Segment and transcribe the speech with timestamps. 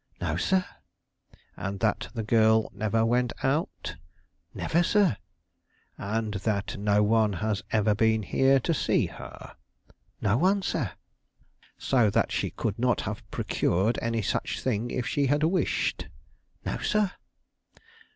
[0.19, 0.65] "No, sir."
[1.55, 3.97] "And that the girl never went out?"
[4.51, 5.17] "Never, sir."
[5.95, 9.55] "And that no one has ever been here to see her?"
[10.19, 10.93] "No one, sir."
[11.77, 16.07] "So that she could not have procured any such thing if she had wished?"
[16.65, 17.11] "No, sir."